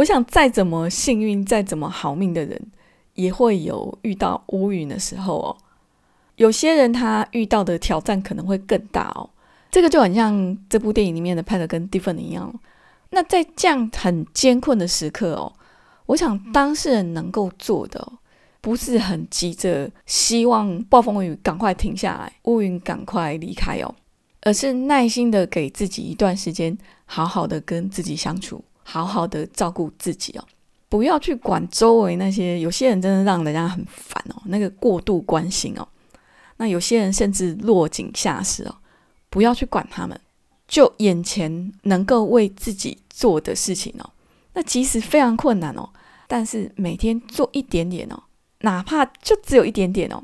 [0.00, 2.58] 我想再怎么幸运、再怎么好命的人，
[3.14, 5.56] 也会有遇到乌云的时候哦。
[6.36, 9.28] 有些人他遇到的挑战可能会更大哦。
[9.70, 12.52] 这个就很像这部电影里面的 Pat 跟 Dylan 一样。
[13.10, 15.52] 那在这样很艰困的时刻哦，
[16.06, 18.12] 我想当事人能够做的，
[18.62, 23.94] 不是很急着希望暴风雨赶快停下来，乌云赶快离开哦，
[24.40, 30.44] 而是耐心的给自己一段时间，好好的跟自己相处，好好的照顾自己哦，
[30.88, 35.86] 不要去管周围那些有些人真的让人家很烦哦，那个过度关心哦。
[36.56, 38.74] 那有些人甚至落井下石哦，
[39.30, 40.20] 不要去管他们，
[40.68, 44.10] 就眼前能够为自己做的事情哦。
[44.52, 45.88] 那即使非常困难哦，
[46.26, 48.22] 但是每天做一点点哦，
[48.60, 50.22] 哪怕就只有一点点哦，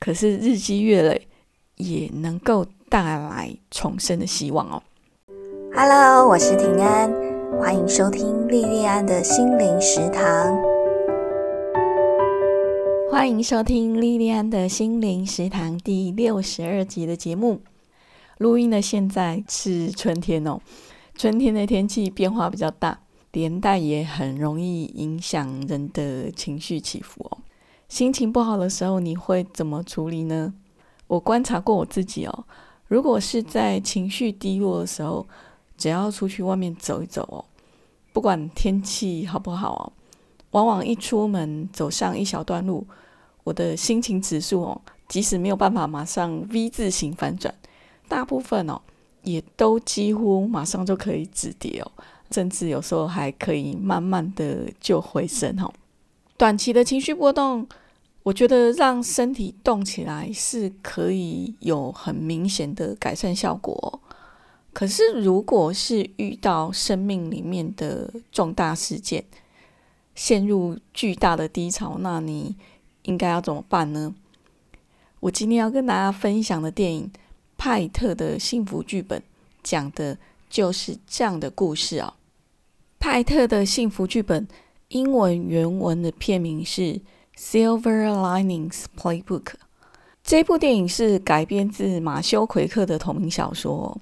[0.00, 1.28] 可是日积月累
[1.76, 4.82] 也能够带来重生的希望哦。
[5.74, 7.08] Hello，我是平安，
[7.60, 10.56] 欢迎收听莉莉安的心灵食堂。
[13.10, 17.60] 欢迎收听莉莉安的心灵食堂第六十二集的节目。
[18.38, 20.60] 录音的现在是春天哦，
[21.14, 23.00] 春天的天气变化比较大，
[23.32, 27.38] 连带也很容易影响人的情绪起伏哦。
[27.88, 30.54] 心情不好的时候，你会怎么处理呢？
[31.06, 32.44] 我观察过我自己哦，
[32.86, 35.26] 如果是在情绪低落的时候，
[35.82, 37.44] 只要出去外面走一走哦，
[38.12, 39.82] 不管天气好不好哦，
[40.52, 42.86] 往往一出门走上一小段路。
[43.42, 47.52] 我的心情指数哦，即使没有办法马上 V 字形反转，
[48.06, 48.80] 大部分哦
[49.24, 51.90] 也都几乎马上就可以止跌哦，
[52.30, 55.68] 甚至有时候还可以慢慢的就回升哦。
[56.36, 57.66] 短期的情绪波动，
[58.22, 63.74] 我觉得让身体动起来是可以有很明显的改善效果。
[63.74, 63.98] 哦
[64.72, 69.24] 可是如果是遇到生命里面的重大事件，
[70.14, 72.56] 陷入巨大的低潮，那你。
[73.04, 74.14] 应该要怎么办呢？
[75.18, 77.10] 我今天要跟大家分享的电影
[77.58, 79.18] 《派特的幸福剧本》
[79.60, 80.16] 讲的
[80.48, 82.14] 就是这样的故事啊。
[83.00, 84.46] 派特的幸福剧本
[84.90, 86.80] 英文原文的片名是
[87.36, 89.42] 《Silver Linings Playbook》。
[90.22, 94.00] 这部电影是改编自马修·奎克的同名小说。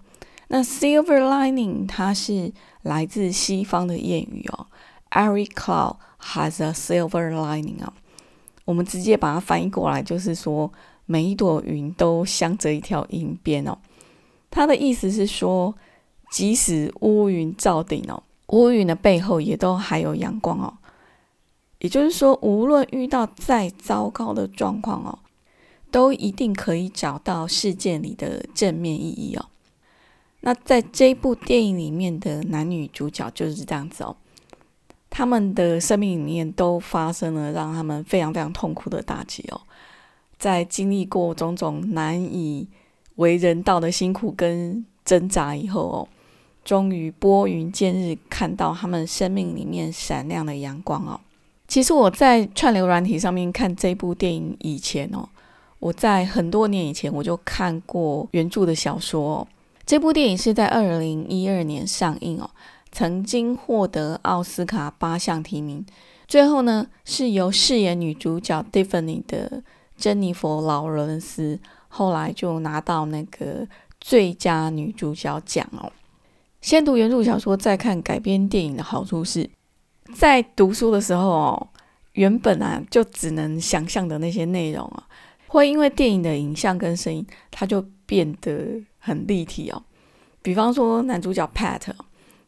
[0.52, 2.52] 那 “Silver Lining” 它是
[2.82, 4.66] 来自西方的谚语哦
[5.10, 7.92] ，“Every cloud has a silver lining” 啊。
[8.64, 10.72] 我们直接把它翻译过来，就是说
[11.06, 13.78] 每一朵云都镶着一条银边哦。
[14.50, 15.72] 它的意思是说，
[16.32, 20.78] 即使乌云罩顶哦，乌云的背后也都还有阳光哦。
[21.78, 25.20] 也就是说，无论遇到再糟糕的状况哦，
[25.92, 29.46] 都一定可以找到事件里的正面意义哦。
[30.40, 34.16] 那在这部电影里面的男女主角就是这样子哦。
[35.10, 39.60] 他们的生命里面都发生了让他们非常非常痛苦的打击哦，
[40.38, 42.68] 在经历过种种难以
[43.16, 46.08] 为人道的辛苦跟挣扎以后哦，
[46.64, 51.20] 终于拨云见日，看到他们生命里面闪亮的阳光哦。
[51.66, 55.28] 其实我在串流软体上面看这部电影以前哦，
[55.80, 59.46] 我在很多年以前我就看过原著的小说。
[59.90, 62.48] 这部电影是在二零一二年上映哦。
[62.92, 65.84] 曾经获得奥斯卡八项提名，
[66.28, 69.64] 最后呢是由饰演女主角 Tiffany 的
[69.96, 71.58] 珍妮佛劳伦斯，
[71.88, 73.66] 后来就拿到那个
[74.00, 75.90] 最佳女主角奖哦。
[76.60, 79.50] 先读原著小说，再看改编电影的好处是，
[80.14, 81.68] 在读书的时候哦，
[82.12, 85.08] 原本啊就只能想象的那些内容啊，
[85.48, 89.82] 会因为电影的影像跟声音，它就变得很立体哦。
[90.40, 91.80] 比方说男主角 Pat。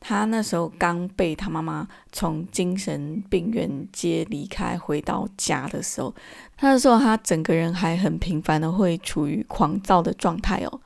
[0.05, 6.13] 他那时候刚被他妈妈从精神病院接离开，回到家的时候，
[6.59, 10.81] 那时候他整个人还很频繁的会处于狂躁的状态哦。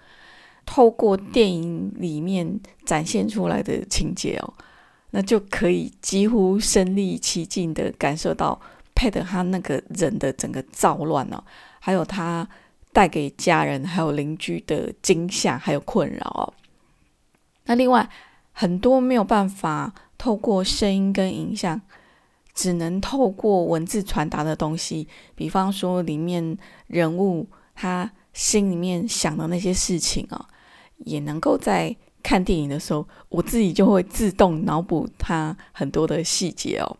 [0.67, 4.53] 透过电影里面展现出来的情节哦，
[5.13, 8.61] 那就可以几乎身临其境的感受到
[8.95, 11.43] Pat 他那个人的整个躁乱哦，
[11.81, 12.47] 还有他
[12.97, 16.55] 带给家人还有邻居的惊吓还有困扰哦。
[17.67, 18.09] 那另外。
[18.59, 21.79] 很多没有办法透过声音跟影像，
[22.55, 26.57] 只能透过文字传达的东西，比方说里面
[26.87, 30.49] 人物他心里面想的那些事情啊，
[31.05, 36.97] 也能够在看电影的时候，我自己就会自动脑补他很多的细节哦。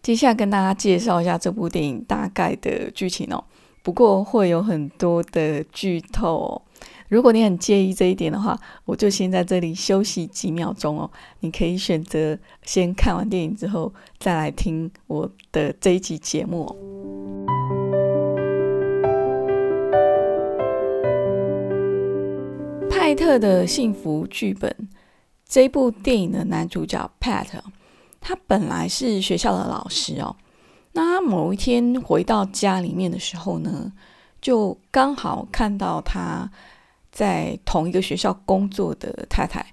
[0.00, 3.44] 接下来跟大家介绍一下这部电影大概的剧情哦，
[3.86, 6.62] 不过会有很多的剧透哦。
[7.08, 11.08] 如果你很介意这一点的话，我就先在这里休息几秒钟哦。
[11.38, 16.74] 你可以选择先看完电影之后再来听我的这一集节目哦。
[22.90, 24.74] 派特的幸福剧本
[25.48, 27.46] 这部电影的男主角 Pat，
[28.20, 30.34] 他本来是学校的老师哦。
[30.96, 33.92] 那某一天回到家里面的时候呢，
[34.40, 36.50] 就刚好看到他。
[37.12, 39.64] 在同一个学校工作的太太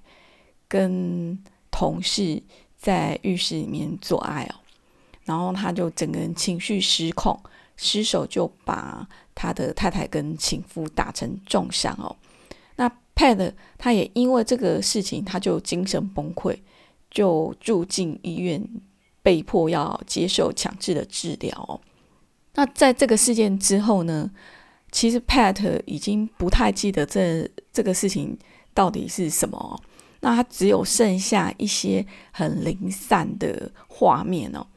[0.70, 1.38] 跟
[1.70, 2.42] 同事
[2.78, 4.56] 在浴室里面做爱哦，
[5.25, 7.38] 然后他就整个人情绪失控，
[7.76, 9.06] 失手就把
[9.36, 12.16] 他的太太跟情夫打成重伤哦。
[12.78, 16.58] 那 Pad 他也因为这个事情，他就精神崩溃，
[17.12, 18.66] 就住进医院，
[19.24, 21.81] 被迫要接受强制的治疗。
[22.54, 24.30] 那在这个事件之后呢？
[24.92, 28.38] 其实 Pat 已经不太记得这这个事情
[28.75, 29.81] 到底是什么，
[30.20, 34.68] 那他只有剩下一些很零散的画面哦。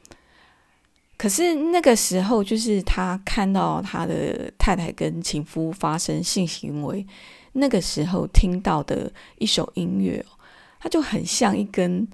[1.17, 7.05] 可是那个时候，就是他看到他的太太跟情夫发生性行为，
[7.53, 10.33] 那个时候听到的一首音乐哦，
[10.79, 12.07] 它就很像一根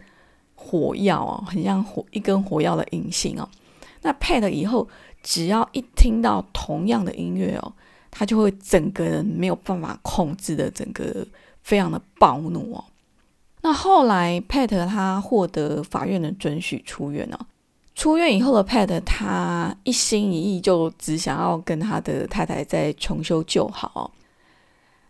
[0.63, 3.47] 火药哦，很像火一根火药的引信哦。
[4.01, 4.87] 那 Pat 以后
[5.21, 7.73] 只要一听到同样的音乐哦。
[8.15, 11.25] 他就会整个人没有办法控制的，整个
[11.63, 12.85] 非常的暴怒哦。
[13.63, 17.47] 那后来 Pat 他获得法院的准许出院了。
[17.95, 24.11] 出院以后的 Pat 他一心一意就只想要跟他的太太再重修旧好。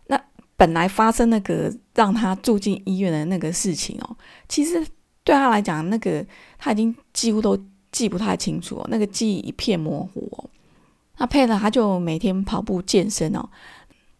[0.06, 0.18] 那
[0.56, 4.16] 本来发生那个让他住进医院的那个事情哦，
[4.48, 4.82] 其实
[5.24, 6.24] 对他来讲，那个
[6.58, 7.58] 他已经几乎都
[7.90, 10.50] 记不太清楚哦，那个记忆一片模糊哦。
[11.16, 13.48] 那佩特他就每天跑步健身哦。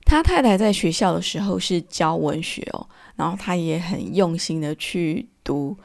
[0.06, 2.86] 他太太在学校的时候是教文学哦，
[3.16, 5.76] 然后他也很用心的去读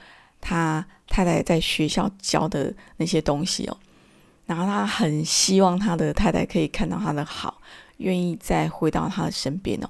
[0.42, 3.78] 他太太在学校教的那些东西哦。
[4.46, 7.62] 然后他很希望他的太太可以看到他的好，
[7.98, 9.90] 愿意再回到他的身边哦。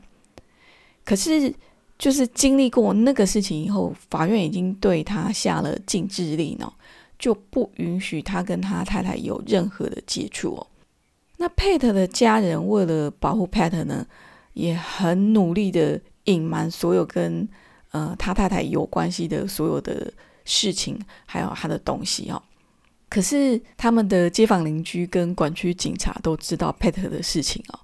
[1.04, 1.54] 可是
[2.00, 6.72] 就是经历过那个事情以后，法院已经对他下了禁制令哦，
[7.20, 10.66] 就不允许他跟他太太有任何的接触哦。
[11.36, 14.08] 那 Pat 的家人为了保护 Pat 呢，
[14.54, 17.48] 也很努力的隐瞒所有跟
[17.92, 20.12] 呃他太太有关系的所有的
[20.46, 22.42] 事情，还有他的东西哦。
[23.10, 27.80] 可是他们的街坊邻居跟管区警察都知道 Pat 的事情哦。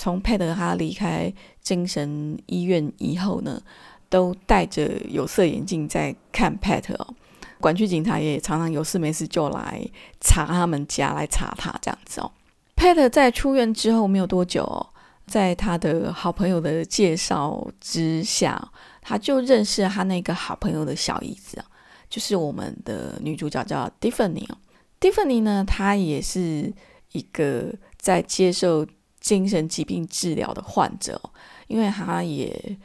[0.00, 1.30] 从 Pat 他离开
[1.60, 3.60] 精神医院以后呢，
[4.08, 7.14] 都戴着有色眼镜在看 Pat 哦。
[7.60, 9.86] 管区警察也常常有事没事就来
[10.18, 12.32] 查他们家，来查他这样子哦。
[12.74, 14.86] Pat 在出院之后没有多久，
[15.26, 21.62] 在他的好朋友的介绍之下，他就认识了他那个好朋友的小姨子，
[22.08, 24.56] 就是我们的女主角叫 Tiffany 哦。
[24.98, 26.72] Tiffany 呢，她也是
[27.12, 28.86] 一个在接受
[29.20, 31.20] 精神疾病治疗的患者，
[31.66, 32.78] 因为他也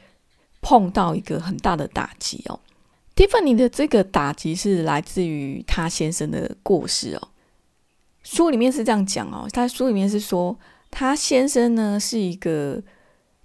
[0.60, 2.60] 碰到一个很大的打击哦。
[3.14, 7.28] Tiffany 的这个打击是来自于他先生的过世哦。
[8.22, 10.54] 书里面是这样讲哦，他书里面是说，
[10.90, 12.82] 他先生呢是一个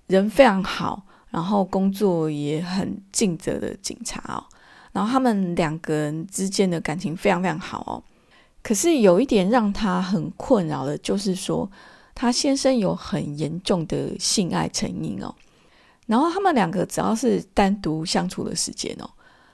[0.08, 4.44] 人非常好，然后工作也很尽责的警察哦，
[4.92, 8.04] 然后他们两个人之间的感情非常非常好哦。
[8.64, 11.72] 可是有一点让他很困扰的，就是说
[12.22, 15.34] 他先生有很严重的性爱成瘾哦，
[16.06, 19.10] 然后他们两个只要是单独相处的时间哦，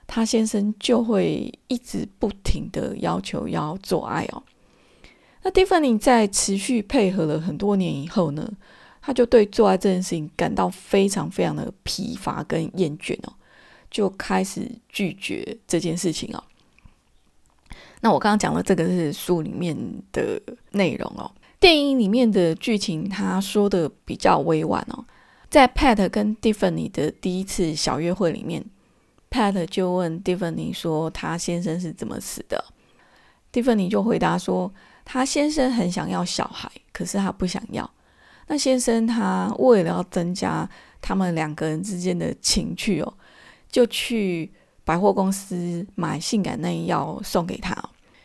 [0.06, 4.42] 他先生就会一直不停的要求要做爱哦。
[5.42, 8.46] 那蒂芬妮在持续配合了很多年以后呢，
[9.00, 13.32] 他就对做爱这件事情感到非常非常的疲乏跟厌倦哦，
[13.90, 16.44] 就开始拒绝这件事情哦。
[18.02, 19.74] 那我刚刚讲的这个是书里面
[20.12, 20.38] 的
[20.72, 25.04] 内容哦，电影里面的剧情他说的比较委婉哦。
[25.50, 28.64] 在 Pat 跟蒂芬妮的第一次小约会里面
[29.30, 32.64] ，Pat 就问蒂芬妮说他先生是怎么死的，
[33.50, 34.72] 蒂芬妮就回答说。
[35.10, 37.90] 他先生很想要小孩，可是他不想要。
[38.46, 40.68] 那先生他为了要增加
[41.00, 43.14] 他们两个人之间的情趣哦，
[43.70, 44.52] 就去
[44.84, 47.74] 百货公司买性感内衣要送给他。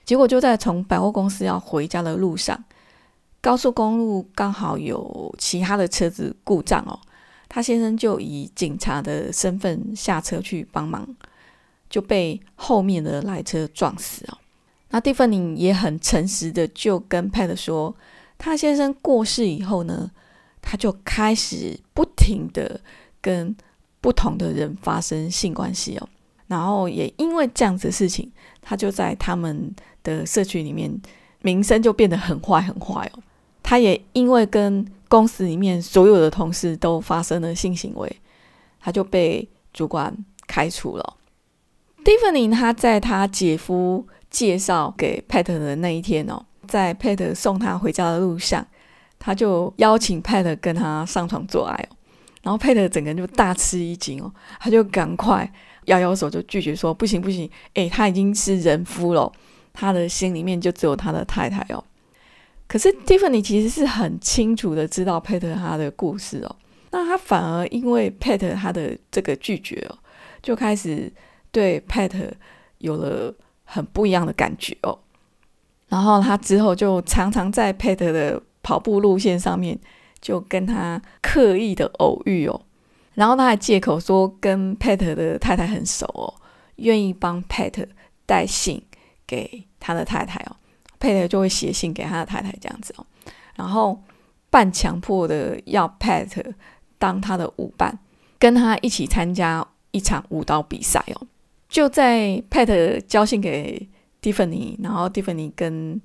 [0.03, 2.61] 结果就在从百货公司要回家的路上，
[3.43, 6.97] 高速公路刚好有其他的车子故障哦，
[7.49, 11.05] 他先生就以警察的身份下车去帮忙，
[11.89, 14.37] 就被后面的来车撞死哦。
[14.91, 17.93] 那蒂芬妮也很诚实的就跟 Pat 说，
[18.37, 20.09] 他先生过世以后呢，
[20.61, 22.79] 他就开始不停的
[23.19, 23.53] 跟
[23.99, 26.07] 不同的人发生性关系哦，
[26.47, 28.31] 然后也因为这样子的事情，
[28.61, 30.89] 他就在他们的社区里面
[31.41, 33.19] 名声就变得很坏很坏哦。
[33.63, 38.21] 他也因为跟公司里面所有的同事都发生了性行为，
[38.79, 40.15] 他就被主管
[40.45, 41.17] 开除了。
[42.03, 48.67] Tiffany 他在他姐夫介绍给 Pat 的那一天哦，在 Pat 送他回家的路上。
[49.25, 51.95] 他就邀请 Pat 跟他上床做爱哦，
[52.41, 54.29] 然后 Pat 整个人就大吃一惊哦，
[54.59, 55.49] 他就赶快
[55.85, 59.31] 摇摇手就拒绝说不行不行，诶，他已经是人夫了，
[59.71, 61.81] 他的心里面就只有他的太太哦。
[62.73, 66.55] 可是 Tiffany 其实是很清楚的知道 Pat 他的故事哦，
[66.89, 69.97] 那他反而因为 Pat 他的这个拒绝哦，
[70.41, 71.13] 就开始
[71.51, 72.31] 对 Pat
[72.79, 73.31] 有了
[73.63, 74.97] 很不一样的感觉哦，
[75.87, 79.77] 然后他之后就常常在 Pat 的跑步路线上面
[80.19, 82.59] 就跟他刻意的偶遇哦，
[83.13, 86.33] 然后他还借口说跟 Pat 的太太很熟哦，
[86.77, 87.85] 愿意帮 Pat
[88.25, 88.81] 带信
[89.27, 90.55] 给他的太太哦。
[91.03, 93.05] ，Pat 就会写信给他的太太这样子哦，
[93.55, 94.01] 然后
[94.49, 96.53] 半强迫的要 Pat
[96.97, 97.99] 当他的舞伴，
[98.39, 101.27] 跟他一起参加一场舞蹈比赛哦，
[101.67, 103.89] 就在 Pat 交信给
[104.21, 106.01] Tiffany，然后 Tiffany 跟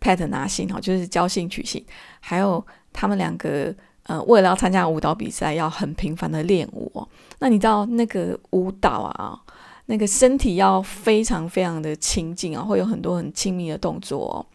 [0.00, 1.84] Pat 拿信哦，就是交信取信，
[2.18, 3.72] 还有他们两个
[4.04, 7.08] 呃，为了要参加舞蹈比赛，要很频繁的练舞哦。
[7.38, 9.38] 那你知道那个舞蹈啊，
[9.90, 14.46] 那个身体要非常非常的亲近啊，会有很多很亲密的动作哦。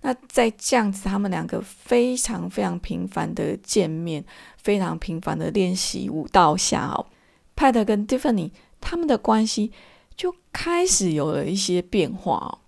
[0.00, 4.24] 那在这样子，他们两个非常非常频繁的见面，
[4.56, 7.06] 非常频繁的练习舞蹈下哦
[7.54, 8.50] ，Pat 跟 Tiffany
[8.80, 9.70] 他们的关系
[10.16, 12.58] 就开始有了一些变化哦。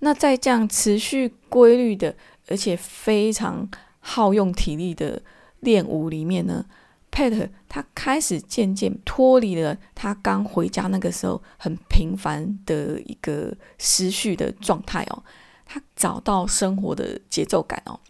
[0.00, 2.16] 那在这样持续规律的，
[2.48, 5.22] 而且非常耗用体力的
[5.60, 6.66] 练舞里面呢
[7.12, 15.22] ，Pat 他开始渐渐脱离了他刚回家那个时候很平凡的一个失序的状态哦，
[15.64, 18.00] 他找到生活的节奏感哦。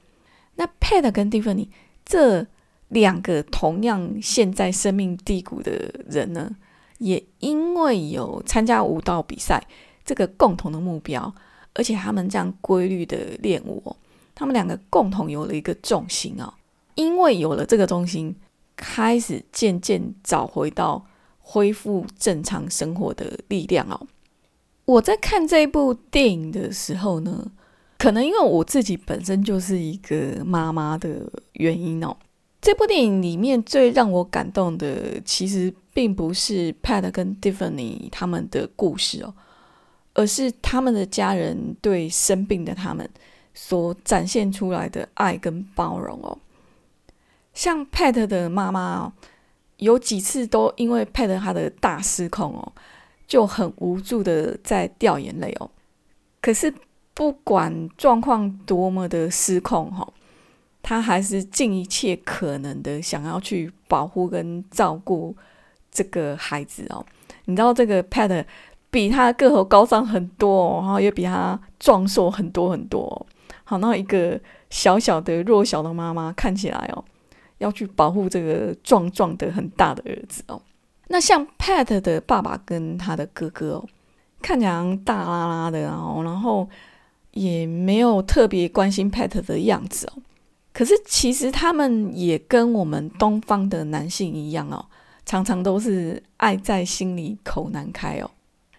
[0.54, 1.68] 那 Pat 跟 Tiffany
[2.04, 2.46] 这
[2.88, 5.72] 两个同样陷在生命低谷的
[6.08, 6.56] 人呢，
[6.98, 9.66] 也因为有参加舞蹈比赛
[10.04, 11.34] 这个共同的目标。
[11.74, 13.96] 而且他们这样规律的练舞，哦
[14.34, 16.52] 他们两个共同有了一个重心哦，
[16.96, 18.36] 因为有了这个重心，
[18.76, 21.04] 开始渐渐找回到
[21.40, 24.06] 恢复正常生活的力量哦。
[24.84, 27.50] 我在看这部电影的时候呢，
[27.98, 32.16] 可能因为我自己本身就是一个妈妈的原因哦，
[32.60, 39.34] 这部电影里面最让我感动的，其实并不是 Pat 跟 Tiffany 他们的故事哦。
[40.14, 43.08] 而是他们的家人对生病的他们
[43.54, 46.36] 所展现出来的爱跟包容哦，
[47.54, 49.12] 像 Pat 的妈妈哦，
[49.76, 52.72] 有几次都因为 Pat 他的大失控哦，
[53.26, 55.70] 就很无助的在掉眼泪哦。
[56.40, 56.72] 可是
[57.14, 60.06] 不管状况多么的失控哈，
[60.82, 65.36] 他还是尽一切可能的想要去保护跟照顾
[65.90, 67.04] 这个孩子哦。
[67.44, 68.44] 你知道这个 Pat。
[68.92, 73.26] 比他个头高上很多哦，然后也比他壮硕很多很多。
[73.64, 77.02] 好，那一个小小的弱小的妈妈看起来哦，
[77.62, 80.60] 要去保护这个壮壮的很大的儿子哦。
[81.08, 83.88] 那像 Pat 的爸爸跟他的哥哥哦，
[84.40, 86.68] 看起来大拉拉的哦，然后
[87.32, 90.22] 也没有特别关心 Pat 的样子哦。
[90.72, 94.84] 可是其实他们也跟我们东方的男性一样哦，
[95.26, 98.30] 常常都是爱在心里口难开哦。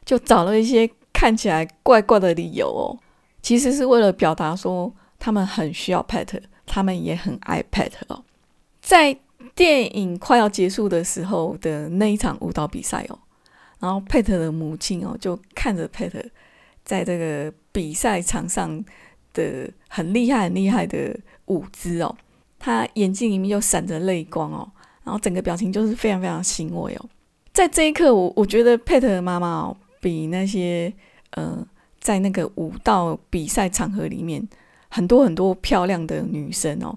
[0.03, 2.97] 就找了一些看起来怪怪的理由哦，
[3.41, 8.23] 其实是为了表达说他们很需要 Pat，他们也很爱 Pat 哦。
[8.83, 9.17] 在
[9.55, 13.17] 电影快要结束的时候的那一场舞蹈比赛哦，
[13.79, 16.11] 然后 Pat 的母亲哦就看着 Pat
[16.83, 18.83] 在这个比赛场上
[19.33, 22.15] 的很厉害很厉害的舞姿哦，
[22.59, 24.69] 他眼睛里面又闪着泪光哦，
[25.03, 27.09] 然后整个表情就是非常非常欣慰哦。
[27.53, 29.77] 在这一刻，我我觉得 Pat 的妈妈哦。
[30.03, 30.93] 比那些
[31.29, 31.65] 呃，
[32.01, 34.45] 在那个舞蹈比赛场合里面，
[34.89, 36.93] 很多很多漂亮的女生哦，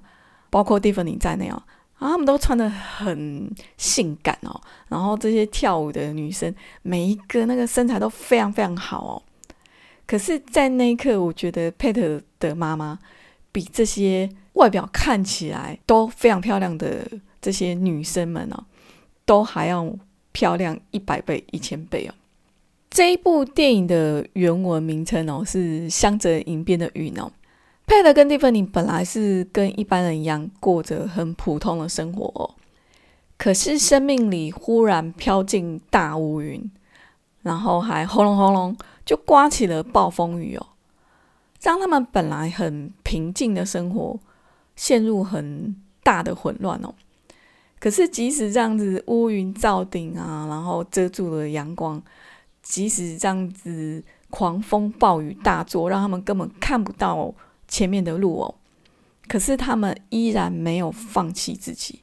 [0.50, 1.62] 包括蒂芙尼在内哦，
[1.98, 9.22] 啊，他们都穿的很性感哦，然后这些跳舞的女生，每一个那个身材都非常非常好哦。
[10.06, 12.98] 可是，在那一刻，我觉得佩特的妈妈
[13.50, 17.04] 比这些外表看起来都非常漂亮的
[17.40, 18.64] 这些女生们哦，
[19.24, 19.92] 都还要
[20.32, 22.14] 漂亮一百倍、一千倍哦。
[22.88, 25.58] 这一部电影的原文名称哦是
[25.90, 27.32] 《香泽影边的云》哦，
[27.86, 32.54] 佩德跟蒂芬尼本来是跟一般人一样过着很普通的生活哦，
[33.38, 36.68] 可是生命里忽然飘进大乌云，
[37.42, 40.66] 然后还轰隆轰隆就刮起了暴风雨哦，
[41.62, 44.18] 让他们本来很平静的生活
[44.74, 46.92] 陷入很大的混乱哦。
[47.78, 52.02] 可是即使这样子乌云罩顶啊，然后遮住了阳光，
[52.62, 57.32] 即使这样子狂风暴雨大作，让他们根本看不到。
[57.68, 58.54] 前面的路哦，
[59.26, 62.00] 可是他们依然没有放弃自己，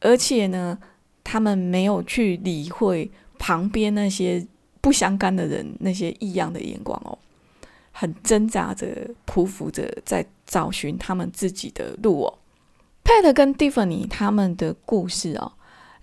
[0.00, 0.78] 而且呢，
[1.24, 4.46] 他们没有去理会旁边那些
[4.80, 7.18] 不相干的人那些异样的眼光哦，
[7.92, 8.86] 很挣扎着、
[9.26, 12.38] 匍匐着，在找寻他们自己的路哦。
[13.02, 15.52] Pat 跟 Tiffany 他们的故事哦，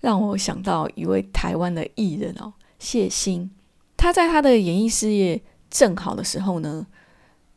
[0.00, 3.50] 让我想到一位台湾的艺人哦，谢欣，
[3.96, 5.40] 他在他的演艺事业
[5.70, 6.88] 正好的时候呢。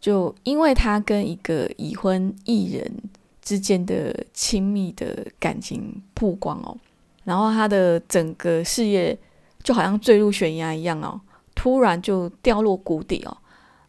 [0.04, 2.94] 就因为他跟一个已婚艺人
[3.42, 6.78] 之间的亲密的感情曝光哦，
[7.24, 9.18] 然后他的整个事业
[9.64, 11.22] 就好像坠入悬崖一样哦，
[11.56, 13.38] 突然就掉落谷底哦，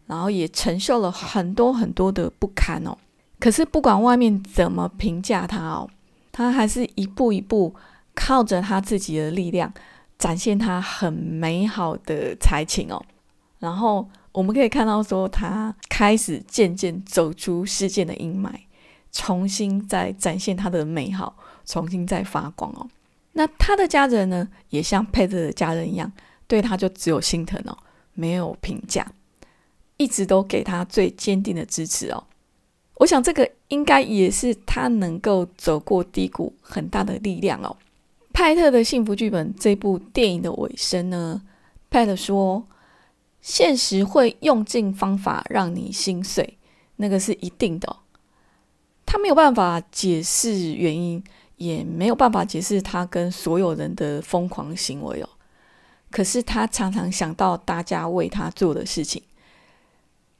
[0.07, 2.97] 然后也承受了很多很多的不堪哦。
[3.41, 5.91] 可是不管外面怎么评价他哦，
[6.31, 7.75] 他还是一步一步
[8.15, 9.75] 靠着他自己的力量，
[10.17, 13.05] 展现他很美好的才情哦，
[13.59, 14.09] 然后。
[14.35, 18.51] 我们可以看到，说他开始渐渐走出事件的阴霾，
[19.13, 22.85] 重新在展现他的美好，重新在发光哦。
[23.35, 26.11] 那他的家人呢，也像佩特的家人一样，
[26.49, 27.79] 对他就只有心疼哦，
[28.15, 29.07] 没有评价，
[29.99, 32.25] 一直都给他最坚定的支持哦。
[32.97, 37.77] 我想这个应该也是他能够走过低谷很大的力量哦。
[38.33, 41.41] 派特的幸福剧本这部电影的尾声呢，
[41.89, 42.67] 派特说。
[43.45, 46.57] 现实会用尽方法让你心碎，
[46.97, 47.97] 那个是一定的。
[49.05, 51.23] 他没有办法解释原因，
[51.59, 55.29] 也没有办法解释他跟所有人的疯狂行为哦。
[56.11, 59.23] 可是他常常想到大家为他做的事情，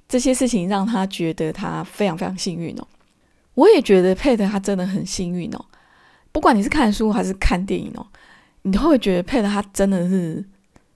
[0.09, 2.89] 这些事情让他觉得他非常非常幸运哦。
[3.53, 5.63] 我也觉得佩特他真的很幸运哦。
[6.33, 8.07] 不管你是看书还是看电影哦，
[8.63, 10.43] 你都会觉得佩特他真的是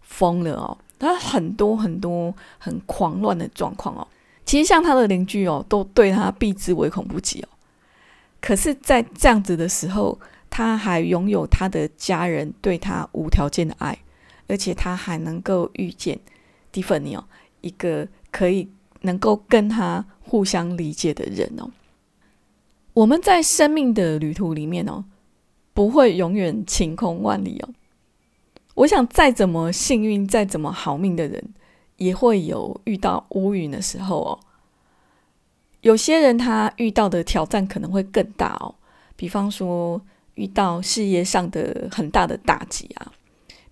[0.01, 0.79] 疯了哦。
[0.99, 4.07] 他很多很多很狂乱的状况哦，
[4.45, 7.49] 其实像他的邻居哦，都对他避之唯恐不及哦。
[8.41, 13.99] 可是，在这样子的时候，他还拥有他的家人对他无条件的爱，
[14.47, 16.19] 而且他还能够遇见
[16.71, 17.25] 蒂芬尼哦，
[17.61, 18.69] 一个可以
[19.01, 21.71] 能够跟他互相理解的人哦。
[22.95, 25.05] 我们在生命的旅途里面哦，
[25.75, 27.69] 不会永远晴空万里哦。
[28.79, 31.53] 我想，再怎么幸运、再怎么好命的人，
[31.97, 34.39] 也会有遇到乌云的时候哦。
[35.81, 38.73] 有些人他遇到的挑战可能会更大哦，
[39.17, 40.01] 比方说
[40.35, 43.13] 遇到事业上的很大的打击啊，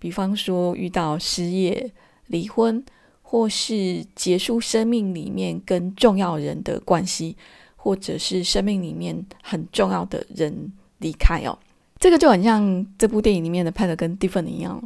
[0.00, 1.92] 比方说遇到失业、
[2.26, 2.84] 离婚，
[3.22, 7.36] 或是结束生命里面跟重要人的关系，
[7.76, 11.56] 或者是生命里面很重要的人离开哦。
[11.98, 14.82] 这个就很像这部电影里面的派特跟蒂芬尼一样，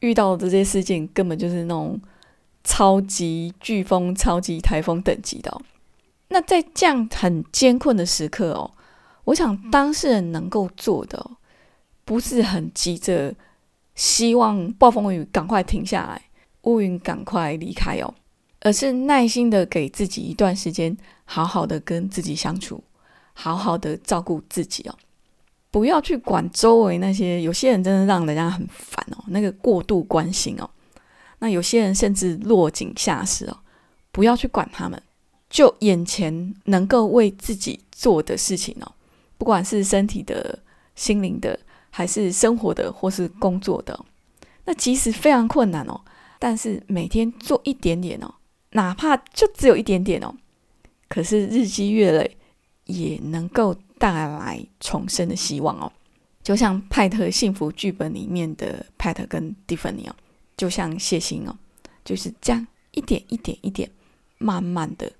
[0.00, 2.00] 遇到的这些事件根本就是那种
[2.62, 5.60] 超级飓风、超级台风等级的。
[6.28, 8.70] 那在这样很艰困的时刻哦，
[9.24, 11.30] 我想当事人能够做的，
[12.04, 13.34] 不是很急着
[13.94, 16.22] 希望暴风雨赶快停下来，
[16.62, 18.14] 乌云赶快离开哦，
[18.60, 22.82] 而是耐心的给自己一段时间，好好的跟自己相处，
[23.32, 24.94] 好好的照顾自己哦。
[25.74, 29.24] 不要去管周围那些，有些人真的让人家很烦哦。
[29.26, 30.70] 那个过度关心哦，
[31.40, 33.56] 那有些人甚至落井下石哦。
[34.12, 35.02] 不要去管他们，
[35.50, 38.92] 就眼前能够为自己做的事情哦，
[39.36, 40.56] 不管是身体的、
[40.94, 41.58] 心灵的，
[41.90, 43.98] 还是生活的，或是工作的，
[44.66, 46.00] 那即使非常困难哦，
[46.38, 48.32] 但是每天做一点点哦，
[48.70, 50.32] 哪怕就只有一点点哦，
[51.08, 52.36] 可是日积月累
[52.84, 53.74] 也能够。
[54.04, 55.90] 带来重生的希望哦，
[56.42, 60.14] 就像派特幸福剧本里面的派特跟蒂芬尼哦，
[60.58, 61.56] 就像谢欣哦，
[62.04, 63.90] 就是这样一点一点一点，
[64.36, 65.10] 慢慢的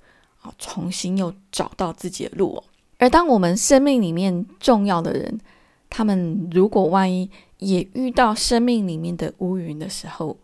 [0.43, 2.65] 啊，重新又找到自己的路哦。
[2.99, 5.41] 而当我们生命里面重要的人，
[5.89, 10.37] 他们如果万一也遇到生命里面的乌云的时候，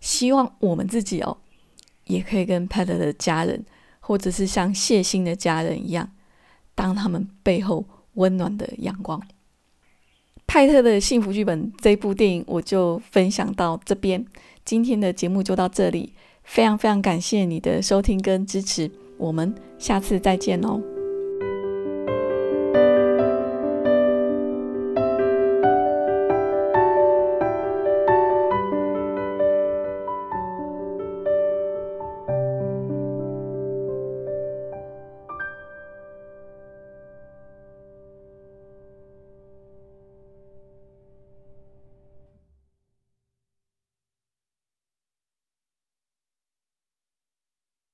[0.00, 1.38] 希望我们自己哦，
[2.06, 3.64] 也可以跟派特的家人，
[4.00, 6.10] 或者是像谢欣的家人一样。
[6.76, 7.84] 当他们背后
[8.14, 9.20] 温暖的阳光，
[10.46, 14.24] 派特的幸福剧本这部电影我就分享到这边。
[14.64, 16.12] 今天的节目就到这里，
[16.44, 18.88] 非常非常感谢你的收听跟支持。
[19.18, 20.95] 我们下次再见哦。